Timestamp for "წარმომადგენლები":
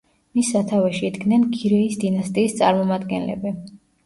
2.63-3.55